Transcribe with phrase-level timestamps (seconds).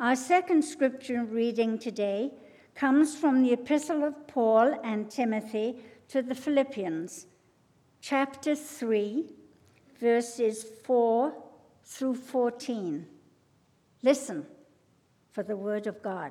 [0.00, 2.30] Our second scripture reading today
[2.76, 5.74] comes from the Epistle of Paul and Timothy
[6.06, 7.26] to the Philippians,
[8.00, 9.24] chapter 3,
[10.00, 11.34] verses 4
[11.82, 13.08] through 14.
[14.04, 14.46] Listen
[15.32, 16.30] for the word of God.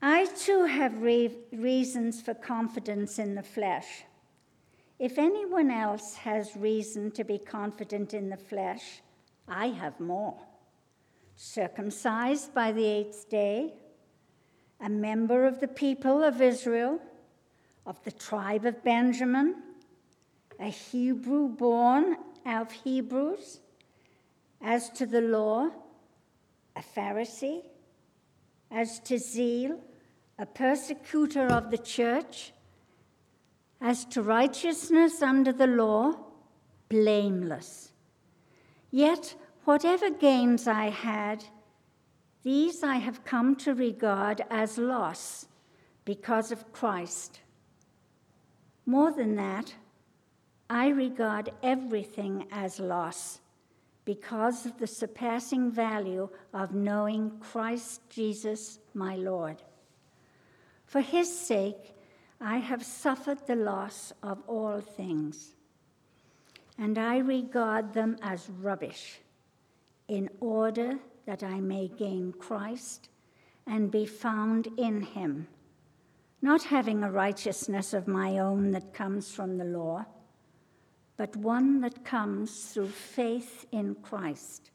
[0.00, 4.04] I too have re- reasons for confidence in the flesh.
[5.00, 9.02] If anyone else has reason to be confident in the flesh,
[9.48, 10.38] I have more.
[11.36, 13.72] Circumcised by the eighth day,
[14.80, 17.00] a member of the people of Israel,
[17.86, 19.56] of the tribe of Benjamin,
[20.60, 23.60] a Hebrew born of Hebrews,
[24.60, 25.70] as to the law,
[26.76, 27.62] a Pharisee,
[28.70, 29.80] as to zeal,
[30.38, 32.52] a persecutor of the church,
[33.80, 36.12] as to righteousness under the law,
[36.88, 37.92] blameless.
[38.90, 41.44] Yet, whatever gains I had,
[42.42, 45.46] these I have come to regard as loss
[46.04, 47.40] because of Christ.
[48.84, 49.74] More than that,
[50.68, 53.40] I regard everything as loss
[54.04, 59.62] because of the surpassing value of knowing Christ Jesus my Lord.
[60.84, 61.94] For his sake,
[62.40, 65.54] I have suffered the loss of all things,
[66.76, 69.21] and I regard them as rubbish,
[70.12, 73.08] in order that I may gain Christ
[73.66, 75.48] and be found in him,
[76.42, 80.04] not having a righteousness of my own that comes from the law,
[81.16, 84.70] but one that comes through faith in Christ,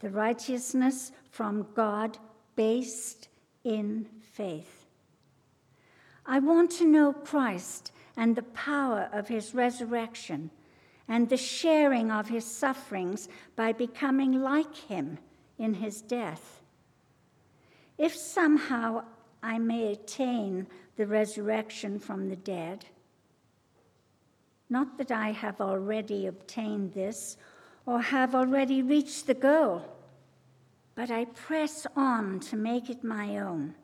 [0.00, 2.18] the righteousness from God
[2.56, 3.28] based
[3.62, 4.86] in faith.
[6.26, 10.50] I want to know Christ and the power of his resurrection
[11.08, 15.18] and the sharing of his sufferings by becoming like him
[15.58, 16.62] in his death.
[17.98, 19.04] If somehow
[19.42, 20.66] I may attain
[20.96, 22.86] the resurrection from the dead,
[24.70, 27.36] not that I have already obtained this
[27.86, 29.84] or have already reached the goal,
[30.94, 33.74] but I press on to make it my own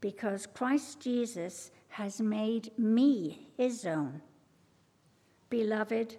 [0.00, 4.20] because Christ Jesus has made me his own.
[5.54, 6.16] Beloved,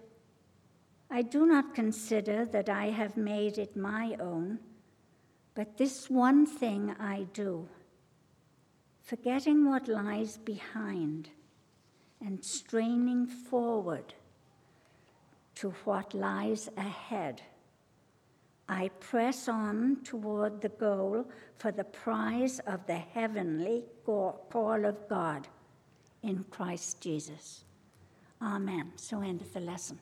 [1.10, 4.60] I do not consider that I have made it my own,
[5.54, 7.68] but this one thing I do,
[9.02, 11.28] forgetting what lies behind
[12.24, 14.14] and straining forward
[15.56, 17.42] to what lies ahead.
[18.70, 21.26] I press on toward the goal
[21.58, 25.46] for the prize of the heavenly call of God
[26.22, 27.66] in Christ Jesus.
[28.42, 28.92] Amen.
[28.96, 29.98] So endeth the lesson.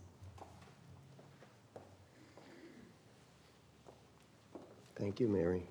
[4.96, 5.68] Thank you, Mary.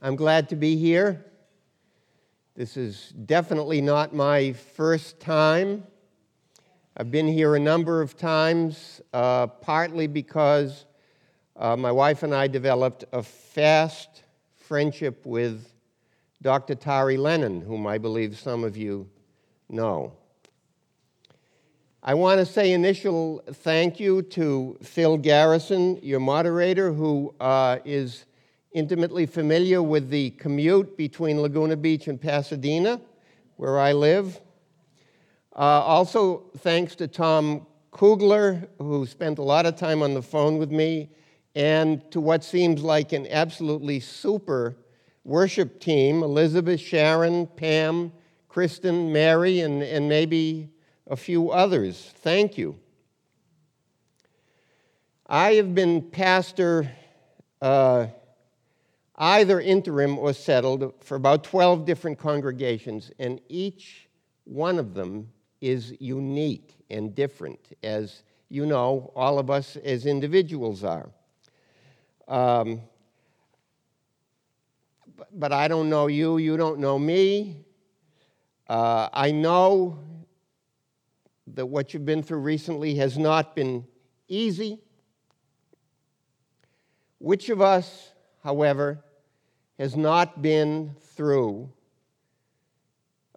[0.00, 1.24] I'm glad to be here.
[2.54, 5.84] This is definitely not my first time.
[6.96, 10.85] I've been here a number of times, uh, partly because
[11.58, 14.22] uh, my wife and I developed a fast
[14.56, 15.66] friendship with
[16.42, 16.74] Dr.
[16.74, 19.08] Tari Lennon, whom I believe some of you
[19.68, 20.12] know.
[22.02, 28.26] I want to say initial thank you to Phil Garrison, your moderator, who uh, is
[28.72, 33.00] intimately familiar with the commute between Laguna Beach and Pasadena,
[33.56, 34.40] where I live.
[35.54, 40.58] Uh, also, thanks to Tom Kugler, who spent a lot of time on the phone
[40.58, 41.08] with me,
[41.56, 44.76] and to what seems like an absolutely super
[45.24, 48.12] worship team Elizabeth, Sharon, Pam,
[48.48, 50.68] Kristen, Mary, and, and maybe
[51.08, 52.12] a few others.
[52.18, 52.78] Thank you.
[55.26, 56.88] I have been pastor.
[57.60, 58.06] Uh,
[59.16, 64.08] either interim or settled for about 12 different congregations, and each
[64.44, 65.26] one of them
[65.62, 71.08] is unique and different, as you know, all of us as individuals are.
[72.28, 72.82] Um,
[75.32, 77.64] but I don't know you, you don't know me.
[78.68, 79.98] Uh, I know
[81.54, 83.86] that what you've been through recently has not been
[84.28, 84.80] easy.
[87.18, 88.12] Which of us,
[88.42, 89.04] however,
[89.78, 91.70] has not been through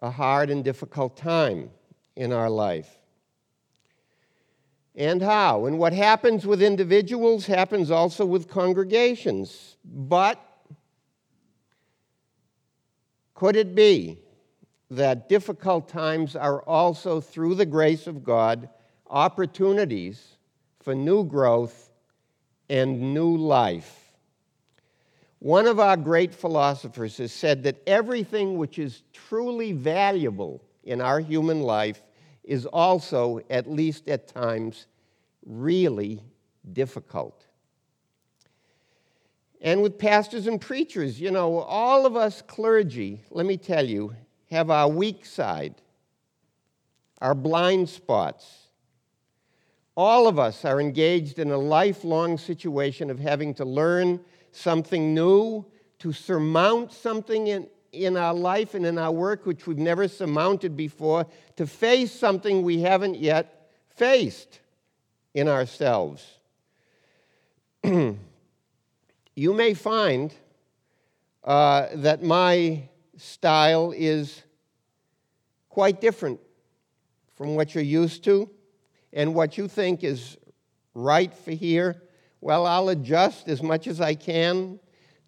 [0.00, 1.70] a hard and difficult time
[2.16, 2.99] in our life.
[4.94, 5.66] And how?
[5.66, 9.76] And what happens with individuals happens also with congregations.
[9.84, 10.44] But
[13.34, 14.18] could it be
[14.90, 18.68] that difficult times are also, through the grace of God,
[19.08, 20.36] opportunities
[20.80, 21.90] for new growth
[22.68, 24.12] and new life.
[25.38, 31.20] One of our great philosophers has said that everything which is truly valuable in our
[31.20, 32.02] human life
[32.50, 34.88] is also, at least at times,
[35.46, 36.20] really
[36.72, 37.46] difficult.
[39.60, 44.16] And with pastors and preachers, you know, all of us clergy, let me tell you,
[44.50, 45.76] have our weak side,
[47.20, 48.66] our blind spots.
[49.96, 54.18] All of us are engaged in a lifelong situation of having to learn
[54.50, 55.64] something new,
[56.00, 60.76] to surmount something in, in our life and in our work which we've never surmounted
[60.76, 61.26] before,
[61.56, 64.60] to face something we haven't yet faced
[65.34, 66.26] in ourselves.
[67.84, 68.16] you
[69.36, 70.34] may find
[71.44, 72.82] uh, that my
[73.16, 74.42] style is
[75.68, 76.40] quite different
[77.36, 78.48] from what you're used to
[79.12, 80.36] and what you think is
[80.94, 82.02] right for here.
[82.40, 84.80] Well, I'll adjust as much as I can.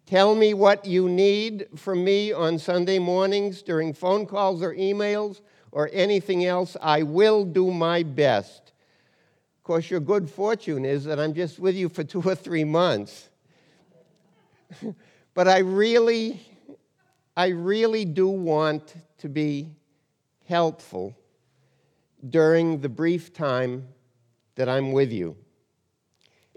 [0.05, 5.39] Tell me what you need from me on Sunday mornings during phone calls or emails
[5.71, 6.75] or anything else.
[6.81, 8.73] I will do my best.
[9.57, 12.65] Of course, your good fortune is that I'm just with you for two or three
[12.65, 13.29] months.
[15.33, 16.41] but I really,
[17.37, 19.69] I really do want to be
[20.49, 21.15] helpful
[22.29, 23.87] during the brief time
[24.55, 25.37] that I'm with you.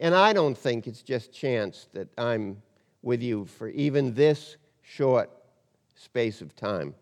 [0.01, 2.61] And I don't think it's just chance that I'm
[3.07, 5.31] with you for even this short
[5.95, 6.93] space of time.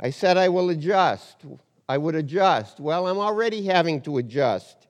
[0.00, 1.36] I said I will adjust.
[1.88, 2.80] I would adjust.
[2.80, 4.88] Well, I'm already having to adjust.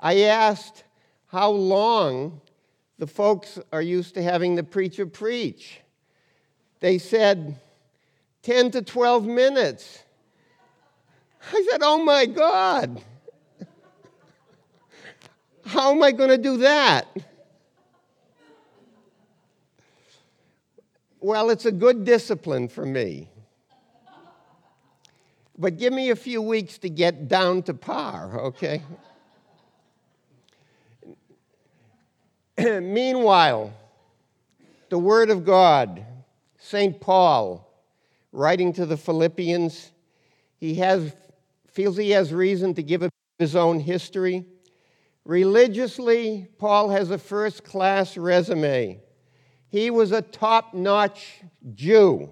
[0.00, 0.82] I asked
[1.28, 2.40] how long
[2.98, 5.80] the folks are used to having the preacher preach.
[6.80, 7.60] They said
[8.42, 10.02] 10 to 12 minutes.
[11.52, 13.00] I said, Oh my God,
[15.66, 17.06] how am I going to do that?
[21.24, 23.30] Well, it's a good discipline for me.
[25.56, 28.82] But give me a few weeks to get down to par, okay?
[32.58, 33.72] Meanwhile,
[34.90, 36.04] the Word of God,
[36.58, 37.00] St.
[37.00, 37.72] Paul,
[38.30, 39.92] writing to the Philippians,
[40.58, 41.16] he has,
[41.68, 44.44] feels he has reason to give his own history.
[45.24, 49.00] Religiously, Paul has a first class resume.
[49.74, 51.40] He was a top notch
[51.74, 52.30] Jew,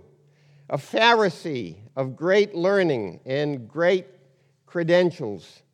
[0.71, 4.07] a Pharisee of great learning and great
[4.65, 5.65] credentials.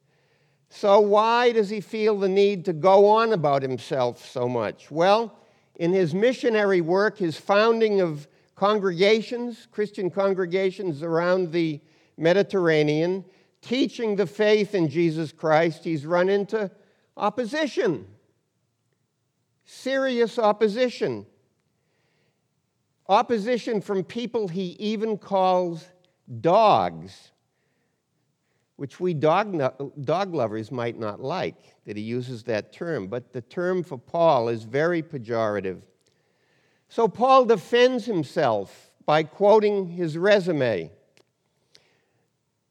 [0.71, 4.91] So, why does he feel the need to go on about himself so much?
[4.91, 5.39] Well,
[5.75, 11.83] in his missionary work, his founding of congregations, Christian congregations around the
[12.17, 13.27] Mediterranean,
[13.61, 16.71] teaching the faith in Jesus Christ, he's run into
[17.19, 18.07] opposition,
[19.67, 21.27] serious opposition.
[23.09, 25.87] Opposition from people he even calls
[26.41, 27.31] dogs
[28.79, 29.61] which we dog,
[30.05, 34.49] dog lovers might not like that he uses that term, but the term for Paul
[34.49, 35.81] is very pejorative.
[36.89, 40.93] So Paul defends himself by quoting his resume.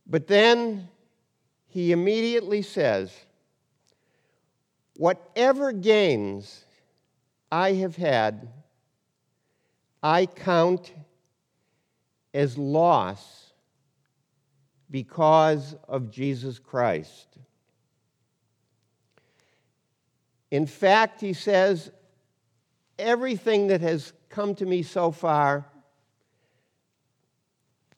[0.05, 0.87] But then
[1.67, 3.13] he immediately says,
[4.95, 6.63] Whatever gains
[7.51, 8.47] I have had,
[10.07, 10.93] I count
[12.33, 13.51] as loss
[14.89, 17.27] because of Jesus Christ.
[20.49, 21.91] In fact, he says,
[22.97, 25.65] everything that has come to me so far,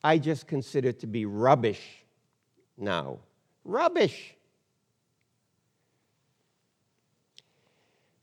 [0.03, 2.03] I just consider to be rubbish
[2.75, 3.19] now.
[3.63, 4.33] Rubbish.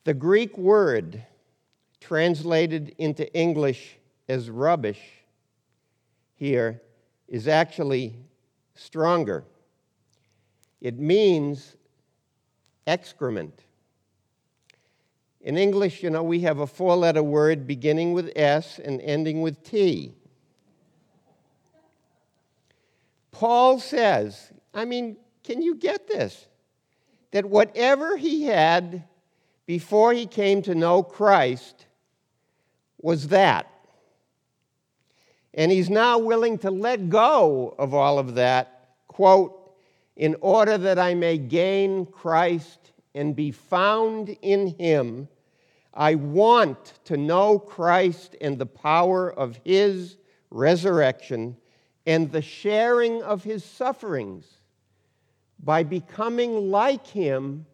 [0.03, 1.23] The Greek word
[2.07, 3.99] translated into English
[4.29, 5.01] as rubbish
[6.37, 6.81] here
[7.27, 8.15] is actually
[8.77, 9.43] stronger.
[10.81, 11.75] It means
[12.87, 13.65] excrement.
[15.41, 19.43] In English, you know, we have a four letter word beginning with S and ending
[19.43, 20.15] with T.
[23.33, 26.47] Paul says, I mean, can you get this?
[27.33, 29.03] That whatever he had
[29.67, 31.86] before he came to know Christ
[33.07, 33.71] was that.
[35.55, 39.77] And he's now willing to let go of all of that, quote,
[40.17, 45.29] in order that I may gain Christ and be found in him.
[45.95, 50.17] I want to know Christ and the power of his
[50.51, 51.57] resurrection
[52.07, 54.47] and the sharing of his sufferings
[55.63, 57.67] by becoming like him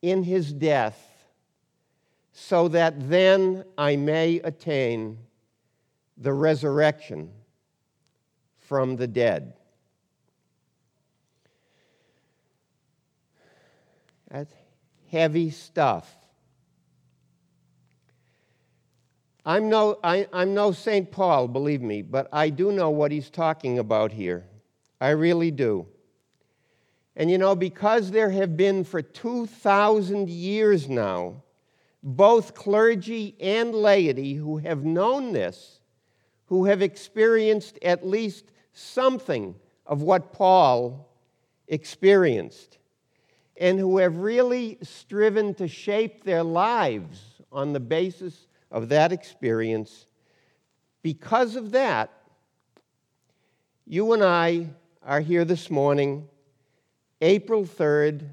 [0.00, 1.11] in his death,
[2.32, 5.18] so that then I may attain
[6.16, 7.30] the resurrection
[8.58, 9.54] from the dead.
[14.30, 14.52] That's
[15.10, 16.10] heavy stuff.
[19.44, 21.10] I'm no, I, am no St.
[21.10, 24.46] Paul, believe me, but I do know what he's talking about here.
[25.00, 25.86] I really do.
[27.16, 31.42] And you know, because there have been for 2,000 years now
[32.02, 35.80] both clergy and laity who have known this,
[36.46, 39.54] who have experienced at least something
[39.86, 41.08] of what Paul
[41.68, 42.78] experienced,
[43.56, 50.06] and who have really striven to shape their lives on the basis of that experience.
[51.02, 52.10] Because of that,
[53.86, 54.68] you and I
[55.04, 56.28] are here this morning,
[57.20, 58.30] April 3rd,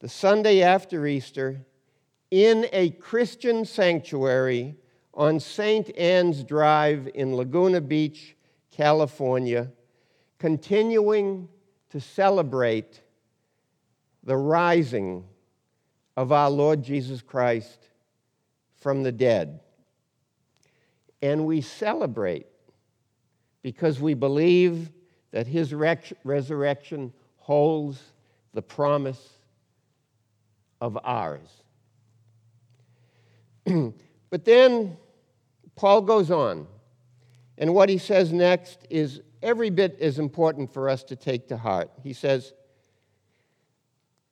[0.00, 1.64] the Sunday after Easter,
[2.30, 4.76] in a Christian sanctuary
[5.14, 5.96] on St.
[5.96, 8.36] Anne's Drive in Laguna Beach,
[8.70, 9.70] California,
[10.38, 11.48] continuing
[11.90, 13.00] to celebrate
[14.22, 15.24] the rising
[16.16, 17.88] of our Lord Jesus Christ
[18.76, 19.60] from the dead.
[21.22, 22.46] And we celebrate
[23.62, 24.90] because we believe
[25.30, 28.00] that his resurrection holds
[28.52, 29.38] the promise
[30.80, 31.48] of ours.
[34.30, 34.96] but then
[35.74, 36.66] Paul goes on,
[37.58, 41.56] and what he says next is every bit as important for us to take to
[41.56, 41.90] heart.
[42.02, 42.52] He says,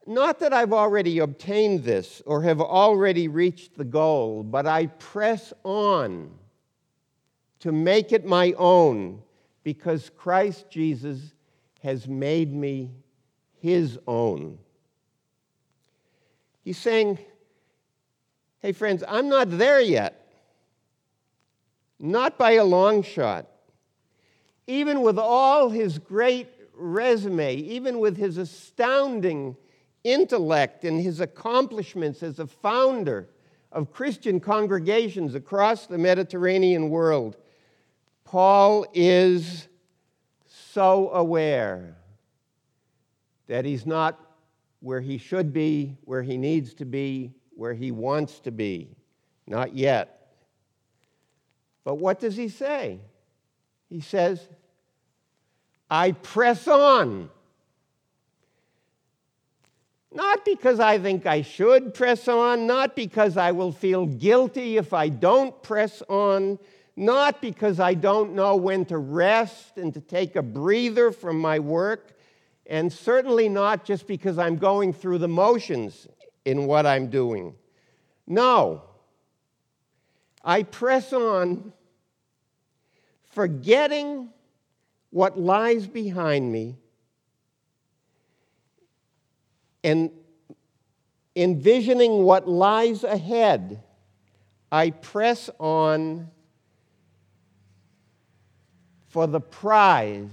[0.07, 5.53] not that I've already obtained this or have already reached the goal, but I press
[5.63, 6.31] on
[7.61, 9.23] to make it my own
[9.63, 11.33] because Christ Jesus
[11.83, 12.93] has made me
[13.61, 14.59] his own.
[16.63, 17.19] He's saying,
[18.65, 20.27] Hey, friends, I'm not there yet.
[22.01, 23.47] Not by a long shot.
[24.67, 29.55] Even with all his great resume, even with his astounding
[30.03, 33.29] intellect and his accomplishments as a founder
[33.71, 37.37] of Christian congregations across the Mediterranean world,
[38.25, 39.69] Paul is
[40.47, 41.99] so aware
[43.47, 44.19] that he's not
[44.81, 48.97] where he should be, where he needs to be, where he wants to be.
[49.47, 50.33] Not yet.
[51.85, 53.01] But what does he say?
[53.89, 54.49] He says,
[55.91, 57.31] I press on.
[60.13, 64.93] Not because I think I should press on, not because I will feel guilty if
[64.93, 66.59] I don't press on,
[66.97, 71.59] not because I don't know when to rest and to take a breather from my
[71.59, 72.13] work,
[72.67, 76.07] and certainly not just because I'm going through the motions
[76.45, 77.55] in what I'm doing.
[78.27, 78.83] No.
[80.43, 81.73] I press on,
[83.33, 84.29] forgetting
[85.11, 86.77] what lies behind me
[89.83, 90.11] and
[91.37, 93.83] envisioning what lies ahead,
[94.73, 96.31] I press on
[99.09, 100.31] for the prize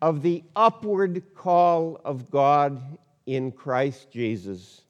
[0.00, 4.82] of the upward call of God in Christ Jesus.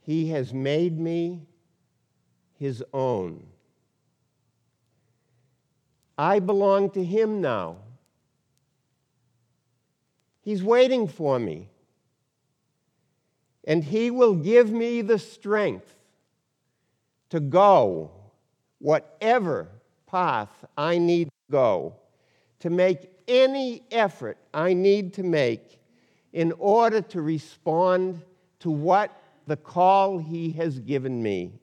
[0.00, 1.46] He has made me
[2.58, 3.44] his own.
[6.18, 7.78] I belong to him now.
[10.42, 11.68] He's waiting for me.
[13.64, 15.94] And He will give me the strength
[17.30, 18.10] to go
[18.78, 19.68] whatever
[20.06, 21.94] path I need to go,
[22.62, 25.80] to make any effort I need to make
[26.32, 28.22] in order to respond
[28.60, 29.10] to what
[29.48, 31.54] the call He has given me,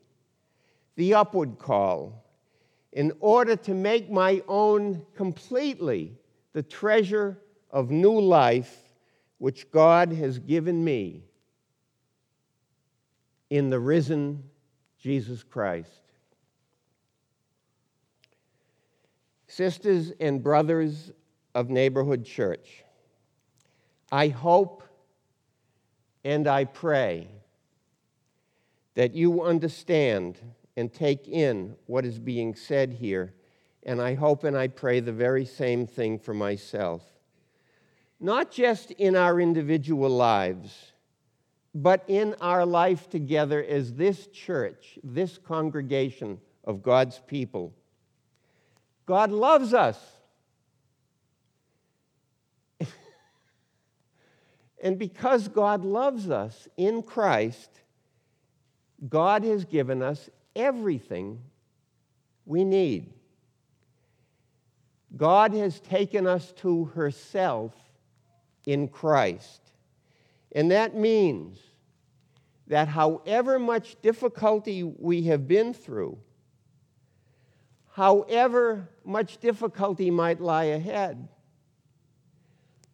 [0.96, 2.22] the upward call,
[2.92, 6.18] in order to make my own completely
[6.52, 7.38] the treasure
[7.70, 8.92] of new life
[9.38, 11.24] which God has given me
[13.48, 14.42] in the risen
[14.98, 16.09] Jesus Christ.
[19.50, 21.12] Sisters and brothers
[21.54, 22.84] of Neighborhood Church,
[24.10, 24.82] I hope
[26.24, 27.28] and I pray
[28.94, 30.38] that you understand
[30.76, 33.34] and take in what is being said here.
[33.82, 37.02] And I hope and I pray the very same thing for myself
[38.20, 40.92] not just in our individual lives,
[41.74, 47.74] but in our life together as this church, this congregation of God's people.
[49.10, 49.98] God loves us.
[54.80, 57.68] and because God loves us in Christ,
[59.08, 61.40] God has given us everything
[62.46, 63.12] we need.
[65.16, 67.74] God has taken us to herself
[68.64, 69.72] in Christ.
[70.52, 71.58] And that means
[72.68, 76.16] that however much difficulty we have been through,
[77.92, 81.28] however much difficulty might lie ahead,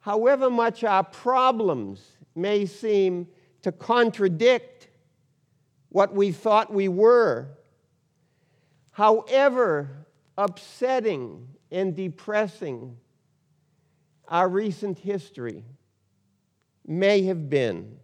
[0.01, 3.27] however much our problems may seem
[3.63, 4.89] to contradict
[5.89, 7.49] what we thought we were,
[8.93, 10.07] however
[10.39, 12.97] upsetting and depressing
[14.29, 15.65] our recent history
[16.87, 17.99] may have been,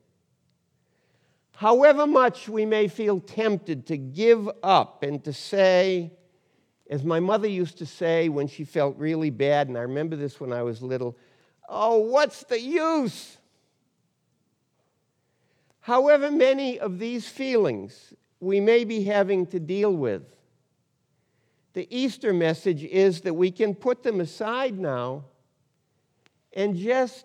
[1.56, 6.11] however much we may feel tempted to give up and to say,
[6.92, 10.38] as my mother used to say when she felt really bad, and I remember this
[10.38, 11.16] when I was little,
[11.66, 13.38] oh, what's the use?
[15.80, 20.22] However, many of these feelings we may be having to deal with,
[21.72, 25.25] the Easter message is that we can put them aside now
[26.52, 27.25] and just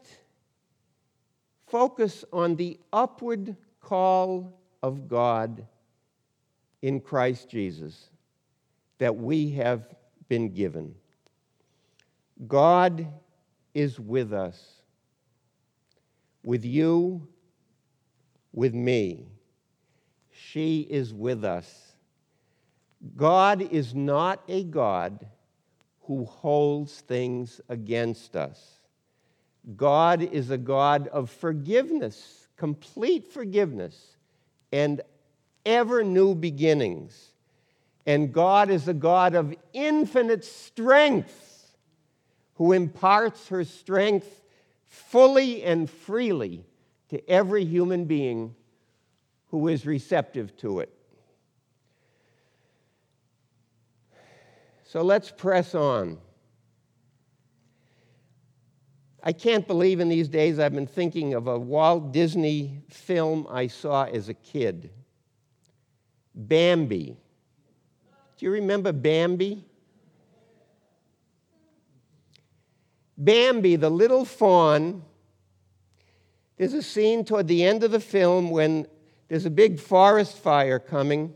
[1.68, 5.68] focus on the upward call of God
[6.82, 8.12] in Christ Jesus
[8.98, 9.88] that we have
[10.28, 10.96] been given.
[12.48, 13.08] God
[13.74, 14.82] is with us,
[16.44, 17.28] with you,
[18.54, 19.28] with me.
[20.32, 21.94] She is with us.
[23.16, 25.28] God is not a God
[26.02, 28.80] who holds things against us.
[29.76, 34.16] God is a God of forgiveness, complete forgiveness,
[34.72, 35.02] and
[35.66, 37.34] ever new beginnings.
[38.08, 41.76] And God is a God of infinite strength
[42.56, 44.42] who imparts her strength
[44.86, 46.66] fully and freely
[47.10, 48.56] to every human being
[49.48, 50.94] who is receptive to it.
[54.86, 56.18] So let's press on.
[59.22, 63.68] I can't believe in these days I've been thinking of a Walt Disney film I
[63.68, 64.92] saw as a kid
[66.34, 67.18] Bambi.
[68.38, 69.66] Do you remember Bambi?
[73.18, 75.04] Bambi, the little fawn,
[76.58, 78.88] there's a scene toward the end of the film when
[79.28, 81.34] there's a big forest fire coming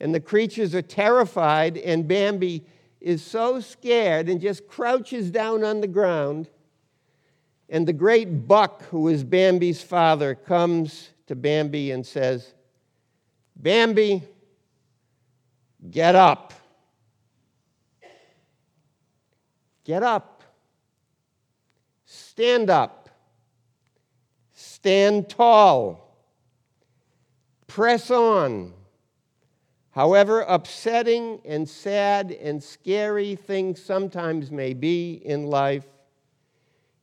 [0.00, 2.66] and the creatures are terrified, and Bambi
[3.00, 6.48] is so scared and just crouches down on the ground.
[7.68, 12.52] And the great buck, who is Bambi's father, comes to Bambi and says,
[13.56, 14.22] Bambi,
[15.90, 16.52] get up.
[19.84, 20.42] Get up.
[22.04, 23.10] Stand up.
[24.52, 26.16] Stand tall.
[27.66, 28.72] Press on.
[29.90, 35.86] However upsetting and sad and scary things sometimes may be in life,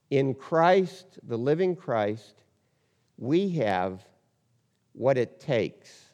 [0.10, 2.44] in Christ, the living Christ,
[3.18, 4.06] we have
[4.92, 6.10] what it takes.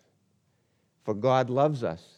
[1.03, 2.16] For God loves us,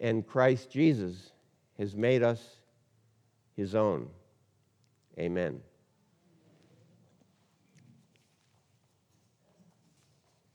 [0.00, 1.32] and Christ Jesus
[1.78, 2.60] has made us
[3.56, 4.08] his own.
[5.18, 5.60] Amen.